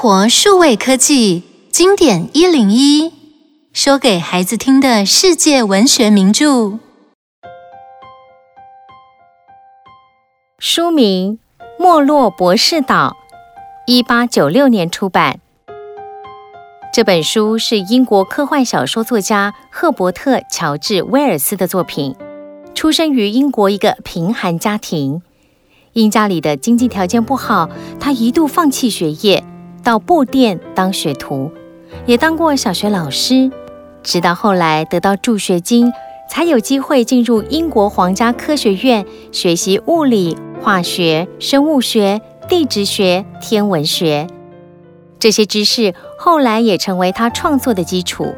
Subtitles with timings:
[0.00, 1.42] 活数位科技
[1.72, 3.12] 经典一零一，
[3.72, 6.78] 说给孩子听的世界文学名著。
[10.60, 11.40] 书名
[11.82, 13.16] 《没落博士岛》，
[13.92, 15.40] 一八九六年出版。
[16.94, 22.14] 这本书是英国科幻小说作家赫伯特·乔治·威尔斯的作品。
[22.72, 25.22] 出生于英国一个贫寒家庭，
[25.94, 29.42] 因家里的经济条件不好，他一度放弃学业。
[29.88, 31.50] 到布店当学徒，
[32.04, 33.50] 也当过小学老师，
[34.02, 35.90] 直到后来得到助学金，
[36.30, 42.20] 才有机会进入英国皇家科学院学习物理、化学、生物学、
[42.50, 44.26] 地质学、天文学。
[45.18, 48.34] 这些知识后来也成为他创作的基础。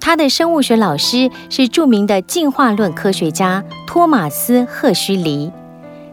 [0.00, 5.52] 他的生物学老师是著名的进化论科学家托马斯·赫胥黎，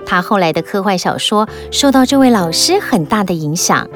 [0.05, 3.87] 他后来的科幻小说受到这位老师很大的影响。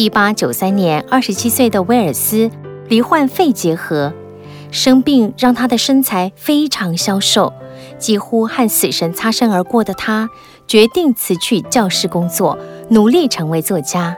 [0.00, 2.50] 一八九三年，二十七岁的威尔斯
[2.88, 4.14] 罹患肺结核，
[4.70, 7.52] 生病让他的身材非常消瘦，
[7.98, 10.30] 几乎和死神擦身而过的他，
[10.66, 14.16] 决定辞去教师工作，努力成为作家。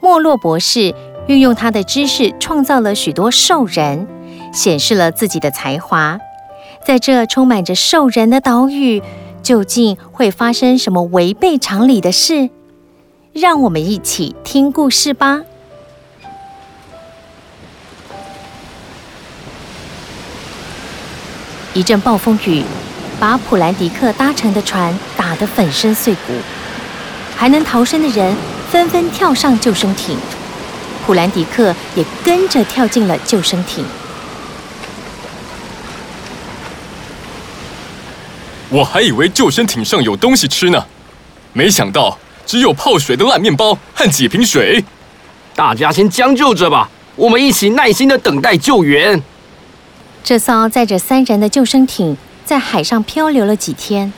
[0.00, 0.94] 莫洛博士
[1.26, 4.08] 运用他的知识，创造了许多兽人，
[4.50, 6.18] 显示了自己的才华。
[6.86, 9.02] 在这充满着兽人的岛屿，
[9.42, 12.48] 究竟会发生什么违背常理的事？
[13.32, 15.40] 让我们一起听故事吧。
[21.72, 22.64] 一阵暴风雨
[23.20, 26.32] 把普兰迪克搭乘的船打得粉身碎骨，
[27.36, 28.36] 还能逃生的人
[28.68, 30.18] 纷纷跳上救生艇，
[31.06, 33.84] 普兰迪克也跟着跳进了救生艇。
[38.68, 40.84] 我还以为救生艇上有东西吃呢，
[41.52, 42.18] 没想到。
[42.50, 44.84] 只有泡水的烂面包和几瓶水，
[45.54, 49.22] 大家先将就着吧，我们一起耐心的等待救援。
[50.24, 54.12] 这艘载着三人的救生艇在海上漂流了几天，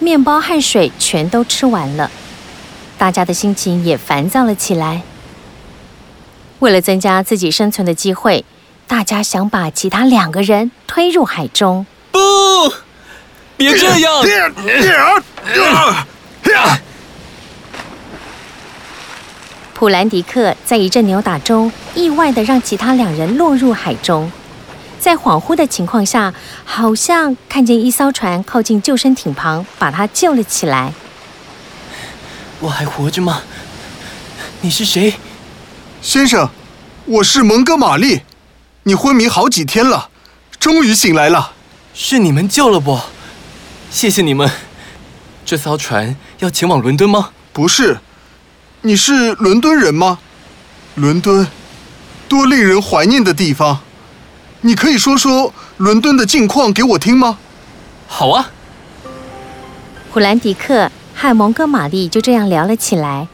[0.00, 2.10] 面包和水全都吃完了，
[2.98, 5.02] 大家的心情也烦躁了起来。
[6.58, 8.44] 为了增加自己生存的机会，
[8.88, 11.86] 大家想把其他两个人推入海中。
[12.10, 12.18] 不，
[13.56, 14.24] 别这样！
[19.78, 24.32] 普兰迪克在一阵扭打中，意外的让其他两人落入海中。
[24.98, 26.32] 在恍惚的情况下，
[26.64, 30.94] 好像看见一艘船靠近救生艇旁，把他救了起来。
[32.60, 33.42] 我还活着吗？
[34.62, 35.16] 你是谁？
[36.00, 36.48] 先生，
[37.04, 38.22] 我是蒙哥马利。
[38.84, 40.08] 你昏迷好几天了，
[40.58, 41.52] 终于醒来了。
[41.92, 43.04] 是你们救了我，
[43.90, 44.50] 谢谢你们。
[45.44, 47.28] 这艘船要前往伦敦吗？
[47.52, 47.98] 不是。
[48.86, 50.20] 你是伦敦人吗？
[50.94, 51.44] 伦敦，
[52.28, 53.80] 多令人怀念的地方。
[54.60, 57.36] 你可以说说伦敦的近况给我听吗？
[58.06, 58.48] 好啊。
[60.12, 63.26] 普兰迪克和蒙哥马利就这样聊了起来。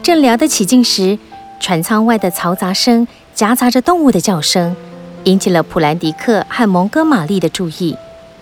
[0.00, 1.18] 正聊得起劲时，
[1.58, 4.76] 船舱外的嘈杂声夹杂着动物的叫声，
[5.24, 7.96] 引起了普兰迪克和蒙哥马利的注意。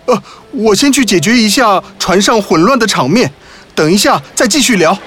[0.04, 3.32] 呃，我先去解决一下船上混乱的场面，
[3.74, 4.98] 等一下再继续聊。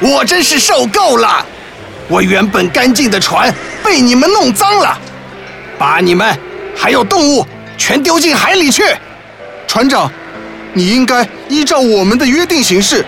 [0.00, 1.44] 我真是受够了！
[2.08, 3.54] 我原本干净的船
[3.84, 4.98] 被你们弄脏了，
[5.78, 6.38] 把你们
[6.74, 8.82] 还有动物全丢进海里去！
[9.66, 10.10] 船长，
[10.72, 13.04] 你应该依照我们的约定行事。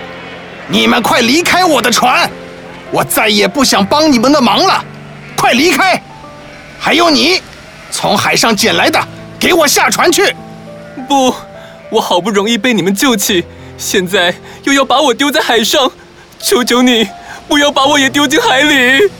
[0.68, 2.30] 你们快离开我的船！
[2.90, 4.84] 我再也不想帮你们的忙了，
[5.36, 6.02] 快离开！
[6.78, 7.40] 还有你，
[7.90, 9.00] 从海上捡来的，
[9.38, 10.34] 给我下船去！
[11.08, 11.34] 不，
[11.88, 13.44] 我好不容易被你们救起，
[13.78, 14.34] 现在
[14.64, 15.90] 又要把我丢在海上。
[16.42, 17.06] 求求你，
[17.46, 19.10] 不要把我也丢进海里！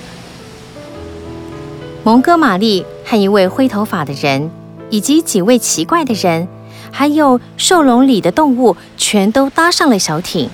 [2.03, 4.51] 蒙哥马利和一位灰头发的人，
[4.89, 6.49] 以及几位奇怪的人，
[6.91, 10.49] 还有兽笼里的动物，全都搭上了小艇，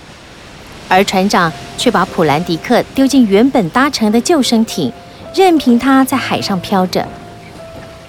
[0.88, 4.92] 而船长却把普兰迪克丢进原本搭乘的救生艇，
[5.34, 7.06] 任凭他在海上飘着。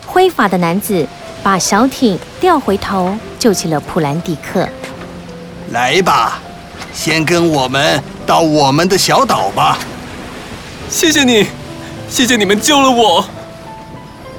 [0.05, 1.05] 灰发的男子
[1.43, 4.67] 把小艇调回头，救起了普兰迪克。
[5.71, 6.41] 来吧，
[6.93, 8.03] 先跟我们。
[8.25, 9.77] 到我们的小岛吧。
[10.89, 11.47] 谢谢你，
[12.09, 13.25] 谢谢你们救了我。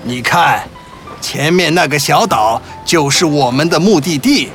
[0.03, 0.63] 你看，
[1.23, 4.51] 前面那个小岛就是我们的目的地。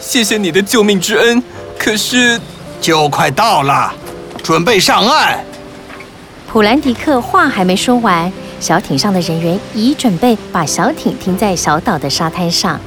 [0.00, 1.40] 谢谢你的救命之恩。
[1.78, 2.40] 可是，
[2.80, 3.94] 就快到了，
[4.42, 5.38] 准备上岸。
[6.50, 12.80] 普兰迪克话还没说完，小艇上的人员已准备把小艇停在小岛的沙滩上。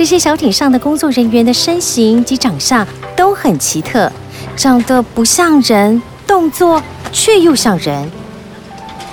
[0.00, 4.10] 这些小艇上的工作人员的身形及长相都很奇特。
[4.56, 6.82] 长得不像人，动作
[7.12, 8.10] 却又像人。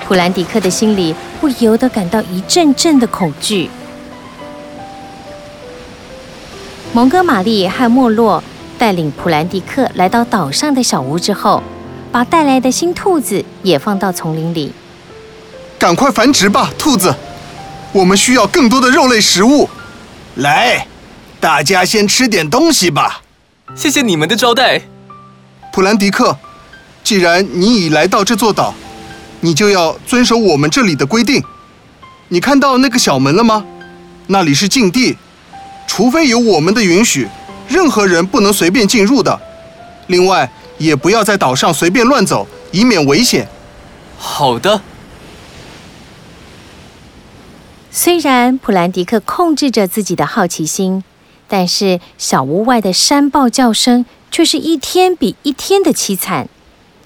[0.06, 3.70] 普兰迪克的心里不由得感到一阵阵的恐惧。
[6.94, 8.42] 蒙哥马利和莫洛
[8.78, 11.62] 带领普兰迪克来到岛上的小屋之后，
[12.14, 14.72] 把带来的新兔子也放到丛林里。
[15.78, 17.14] 赶快繁殖吧，兔子！
[17.92, 19.70] 我们需要更多的肉类食物。
[20.38, 20.86] 来，
[21.40, 23.22] 大家先吃点东西吧。
[23.76, 24.80] 谢谢你们的招待，
[25.74, 26.38] 普兰迪克。
[27.04, 28.74] 既然你已来到这座岛，
[29.42, 31.44] 你就要遵守我们这里的规定。
[32.28, 33.66] 你看到那个小门了吗？
[34.28, 35.18] 那里是禁地，
[35.88, 37.28] 除非有我们的允许，
[37.68, 39.40] 任何人不能随便进入的。
[40.06, 40.48] 另外，
[40.78, 43.48] 也不要在岛上随便乱走，以免危险。
[44.20, 44.80] 好的。
[48.00, 51.04] 虽然普兰迪克控制着自己的好奇心，
[51.48, 56.48] 但是小屋外的山豹叫声却是一天比一天的凄惨，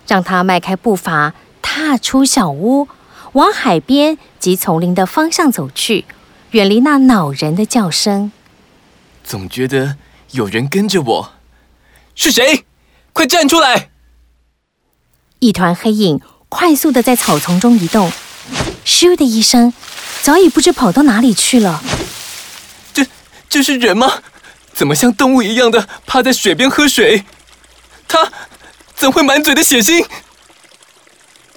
[0.06, 1.34] 让他迈开步伐。
[1.62, 2.90] 踏出小屋，
[3.32, 6.04] 往海边及丛林的方向走去，
[6.50, 8.34] 远离那恼人的叫声。
[9.24, 9.96] 总觉得
[10.32, 11.32] 有人跟着我，
[12.14, 12.66] 是谁？
[13.14, 13.92] 快站出来！
[15.40, 18.12] 一团黑影快速的在草丛中移动，
[18.84, 19.72] 咻的一声，
[20.22, 21.82] 早已不知跑到哪里去了。
[22.94, 23.06] 这
[23.50, 24.22] 这是人吗？
[24.74, 27.26] 怎么像动物一样的趴在水边喝水？
[28.08, 28.32] 他
[28.96, 30.06] 怎会满嘴的血腥？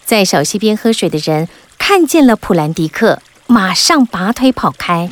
[0.05, 5.09] 在小溪边喝水的人看见了普兰迪克，马上拔腿跑开。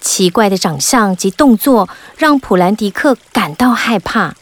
[0.00, 4.34] 奇怪的长相及动作让普兰迪克感到害怕。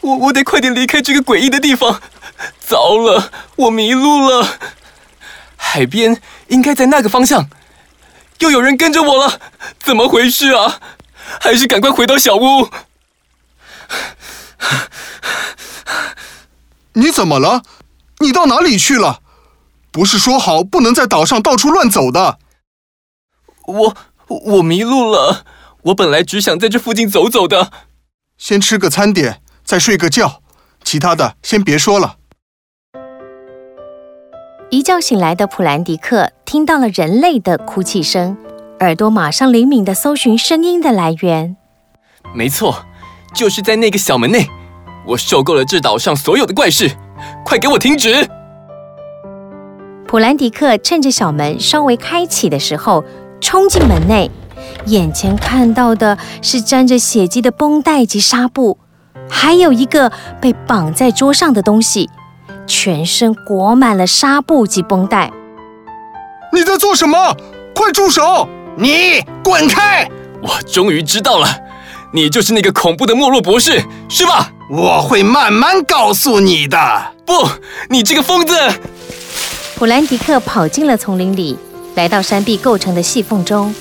[0.00, 2.00] 我我得快点离开这个诡异的地方。
[2.60, 4.58] 糟了，我迷路了。
[5.56, 7.48] 海边应该在那个方向。
[8.38, 9.40] 又有人跟着我了，
[9.78, 10.80] 怎么回事啊？
[11.40, 12.68] 还是赶快回到小屋。
[16.94, 17.62] 你怎么了？
[18.20, 19.20] 你到哪里去了？
[19.90, 22.38] 不是说好不能在岛上到处乱走的？
[23.66, 23.96] 我
[24.26, 25.44] 我迷路了。
[25.82, 27.70] 我本来只想在这附近走走的。
[28.36, 30.42] 先吃个餐点，再睡个觉，
[30.84, 32.16] 其他的先别说了。
[34.70, 38.34] 一觉醒来的普兰迪克听到了人类的哭泣声，
[38.80, 41.58] 耳朵马上灵敏地搜寻声音的来源。
[42.34, 42.86] 没错，
[43.34, 44.46] 就是在那个小门内。
[45.08, 46.90] 我受够了这岛上所有的怪事。
[47.44, 48.26] 快给我停止！
[50.06, 53.04] 普兰迪克趁着小门稍微开启的时候，
[53.42, 54.30] 冲进门内，
[54.86, 58.78] 眼前看到的是沾着血迹的绷带及纱布，
[59.28, 60.10] 还有一个
[60.40, 62.08] 被绑在桌上的东西，
[62.66, 65.30] 全身裹满了纱布及绷带。
[66.58, 67.36] 你在做什么？
[67.72, 68.48] 快住手！
[68.76, 70.10] 你滚开！
[70.42, 71.46] 我终于知道了，
[72.12, 74.50] 你就是那个恐怖的莫洛博士，是吧？
[74.68, 76.78] 我会慢慢告诉你的。
[77.24, 77.48] 不，
[77.88, 78.56] 你这个疯子！
[79.76, 81.56] 普兰迪克跑进了丛林里，
[81.94, 83.72] 来到山壁构成的细缝中，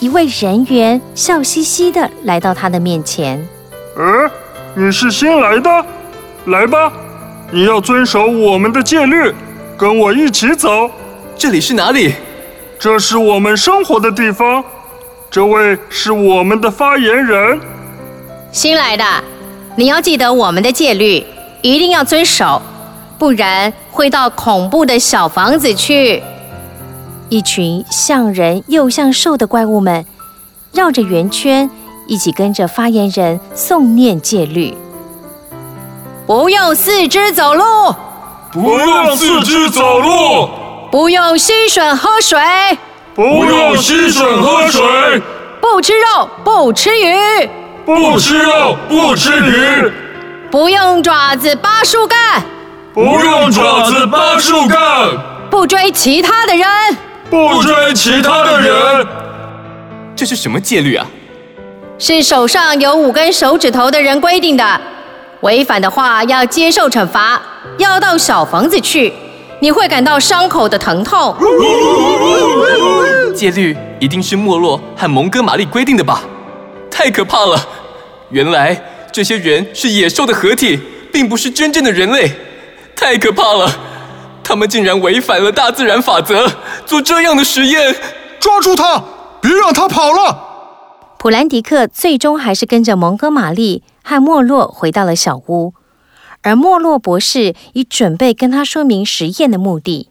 [0.00, 3.38] 一位人员笑嘻嘻地来到他的面前。
[3.96, 4.28] 呃，
[4.74, 5.70] 你是新来的？
[6.46, 6.92] 来吧，
[7.52, 9.32] 你要遵守我们的戒律，
[9.78, 10.90] 跟我一起走。
[11.38, 12.14] 这里是哪里？
[12.78, 14.64] 这是我们生活的地方。
[15.30, 17.60] 这位是我们的发言人。
[18.50, 19.04] 新来的。
[19.76, 21.22] 你要记得我们的戒律，
[21.60, 22.62] 一定要遵守，
[23.18, 26.22] 不然会到恐怖的小房子去。
[27.28, 30.06] 一群像人又像兽的怪物们
[30.72, 31.68] 绕着圆圈，
[32.06, 34.74] 一起跟着发言人诵念戒律。
[36.26, 37.62] 不用四肢走路，
[38.50, 40.48] 不用四肢走路，
[40.90, 42.38] 不用吸吮喝水，
[43.14, 44.82] 不用吸吮喝水，
[45.60, 47.50] 不吃肉，不吃鱼。
[47.84, 49.92] 不吃肉，不吃鱼，
[50.50, 52.42] 不用爪子扒树干，
[52.92, 54.78] 不用爪子扒树干，
[55.48, 56.66] 不追其他的人，
[57.30, 59.06] 不追其他的人。
[60.16, 61.06] 这是什么戒律啊？
[61.98, 64.80] 是手上有五根手指头的人规定的，
[65.42, 67.40] 违反的话要接受惩罚，
[67.78, 69.12] 要到小房子去，
[69.66, 71.34] 你会感到伤口的疼痛。
[73.34, 76.22] 戒律一定是莫洛和蒙哥马利规定的吧？
[76.88, 77.58] 太可怕了！
[78.30, 78.80] 原来
[79.10, 80.78] 这些人是野兽的合体，
[81.12, 82.30] 并不是真正的人类。
[82.94, 83.68] 太可怕了！
[84.44, 86.48] 他们竟然违反了大自然法则，
[86.86, 87.92] 做这样的实验。
[88.38, 89.02] 抓住他，
[89.40, 90.44] 别让他跑了！
[91.18, 95.74] 普兰迪克最终还是跟着蒙哥马利和莫洛回到了小屋，
[96.46, 100.10] 而莫洛博士已准备跟他说明实验的目的。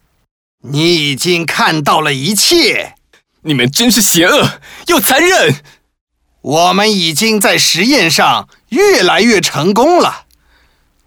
[0.64, 2.96] 你已经看到了一切，
[3.44, 5.56] 你们真是邪恶又残忍。
[6.42, 10.26] 我们已经在实验上越来越成功了。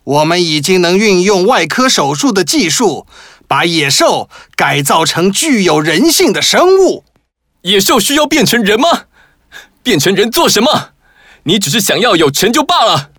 [0.05, 3.07] 我们已经能运用外科手术的技术，
[3.47, 7.05] 把野兽改造成具有人性的生物。
[7.61, 9.05] 野兽需要变成人吗？
[9.83, 10.93] 变成人做什么？
[11.43, 13.11] 你只是想要有成就罢了。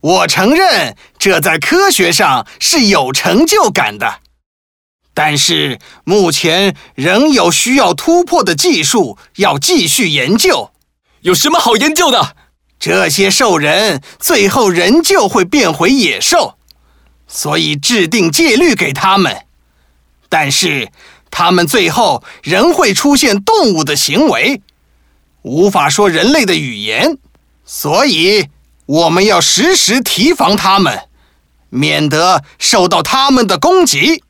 [0.00, 4.20] 我承认，这在科学上是有成就感的，
[5.12, 10.70] 但是目前仍有需要突破的技术要继续研究。
[11.20, 12.34] 有什么好研究的？
[12.78, 16.56] 这些兽人最后仍旧会变回野兽，
[17.28, 19.44] 所以制定戒律给他们。
[20.30, 20.90] 但是
[21.30, 24.62] 他们最后仍会出现动物的行为，
[25.42, 27.18] 无法说人类的语言，
[27.66, 28.48] 所以。
[28.90, 31.02] 我们要时时提防他们，
[31.68, 34.24] 免得受到他们的攻击。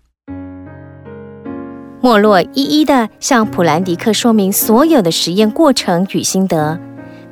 [2.03, 6.79] 莫洛一一的向普兰迪克说明所有的实验过程与心得，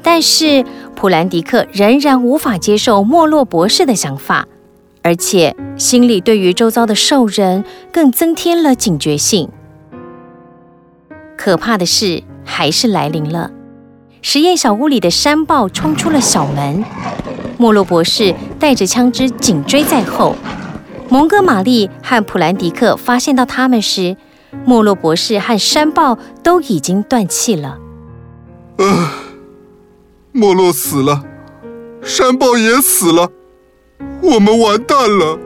[0.02, 0.64] 但是
[0.96, 4.48] 普兰迪克仍然无法接受莫洛博士的想法，
[5.02, 9.50] 而且心里对于周遭的兽人更增添了警觉性。
[11.36, 13.50] 可怕的事还是来临了。
[14.20, 16.84] 实验小屋里的山豹冲出了小门，
[17.58, 20.34] 莫洛博士带着枪支紧追在后。
[21.10, 24.16] 蒙哥马利和普兰迪克发现到他们时，
[24.64, 27.78] 莫洛博士和山豹都已经断气了。
[28.76, 29.10] 呃，
[30.32, 31.24] 莫洛死了，
[32.02, 33.30] 山豹也死了，
[34.22, 35.38] 我们完蛋了。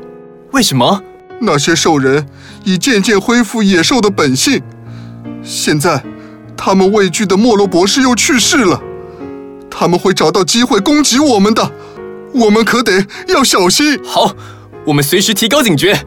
[0.52, 1.02] 为什么？
[1.40, 2.26] 那些兽人
[2.64, 4.62] 已渐渐恢复野兽的本性，
[5.42, 6.04] 现在。
[6.54, 8.80] 他们畏惧的莫洛博士又去世了，
[9.68, 11.72] 他们会找到机会攻击我们的，
[12.32, 14.02] 我们可得要小心。
[14.04, 14.34] 好，
[14.86, 16.04] 我们随时提高警觉。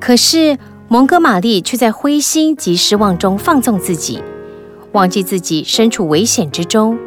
[0.00, 4.22] 可是蒙哥马利却在灰心及失望中放纵自己，
[4.92, 6.98] 忘记自己身处危险之中。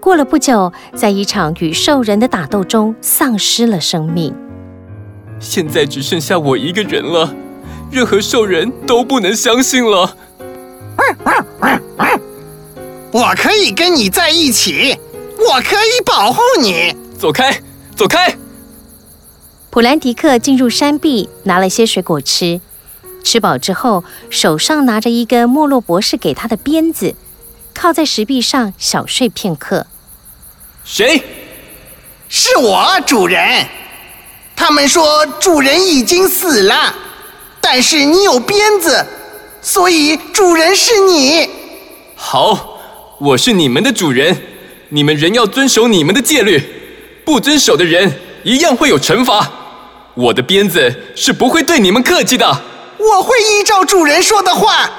[0.00, 4.34] 过了不久，在一场与兽人的打斗中丧失了生命。
[5.38, 7.34] 现在只剩下我一个人了，
[7.90, 10.16] 任何兽人都不能相信了。
[13.10, 14.96] 我可以跟你在一起，
[15.38, 16.96] 我可以保护你。
[17.18, 17.62] 走开，
[17.96, 18.36] 走开！
[19.70, 22.60] 普兰迪克进入山壁，拿了些水果吃。
[23.22, 27.14] 吃饱之后，手上拿着一根莫洛博士给他的鞭子，
[27.74, 29.86] 靠在石壁上小睡片刻。
[30.84, 31.22] 谁？
[32.28, 33.66] 是我，主人。
[34.56, 36.94] 他们说主人已经死了，
[37.60, 39.06] 但是你有鞭子。
[39.60, 41.48] 所以主人是你。
[42.16, 42.78] 好，
[43.20, 44.36] 我是你们的主人，
[44.90, 46.62] 你们仍要遵守你们的戒律，
[47.24, 49.50] 不遵守的人一样会有惩罚。
[50.14, 52.46] 我的鞭子是不会对你们客气的。
[52.98, 54.90] 我会依照主人说的话，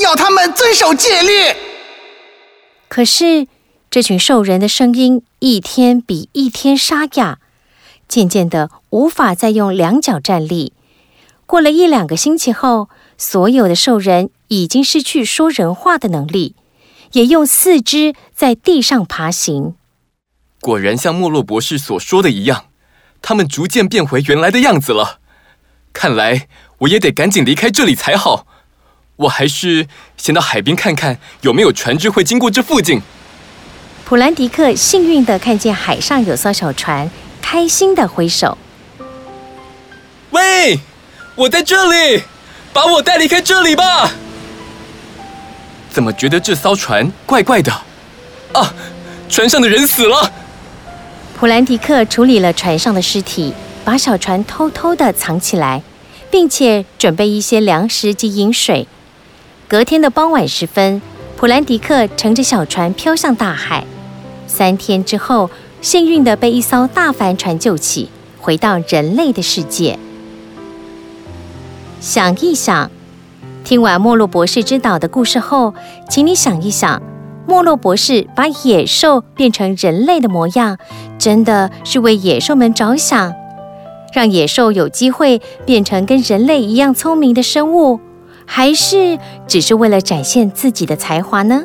[0.00, 1.54] 要他们遵守戒律。
[2.88, 3.46] 可是
[3.90, 7.38] 这群兽人的声音一天比一天沙哑，
[8.08, 10.72] 渐渐的无法再用两脚站立。
[11.46, 12.88] 过了一两个星期后。
[13.16, 16.56] 所有的兽人已经失去说人话的能力，
[17.14, 19.74] 也用四肢在地上爬行。
[20.60, 22.66] 果然像莫洛博士所说的一样，
[23.20, 25.18] 他们逐渐变回原来的样子了。
[25.92, 26.46] 看来
[26.78, 28.46] 我也得赶紧离开这里才好。
[29.16, 33.00] 我还是先到海边看看有没有船只会经过这附近。
[34.04, 38.58] 普兰迪克幸运地看见海上有艘小船，开心地挥手
[40.30, 40.80] ：“喂，
[41.36, 42.22] 我在这里。”
[42.74, 44.10] 把我带离开这里吧！
[45.94, 47.72] 怎么觉得这艘船怪怪的？
[48.52, 48.74] 啊，
[49.28, 50.28] 船上的人死了。
[51.38, 55.82] 普兰迪克处理了船上的尸体，把小船偷偷地藏起来，
[56.32, 58.88] 并且准备一些粮食及饮水。
[59.68, 61.00] 隔天的傍晚时分，
[61.36, 63.84] 普兰迪克乘着小船飘向大海。
[64.48, 65.48] 三天之后，
[65.80, 68.10] 幸运地被一艘大帆船救起，
[68.40, 69.96] 回到人类的世界。
[72.00, 72.90] 想一想，
[73.64, 75.72] 听完莫洛博士之岛的故事后，
[76.10, 77.02] 请你想一想，
[77.46, 80.76] 莫洛博士把野兽变成人类的模样，
[81.18, 83.32] 真的是为野兽们着想，
[84.12, 87.98] 让野兽有机会变成跟人类一样聪明的生物，
[88.44, 91.64] 还是只是为了展现自己的才华呢？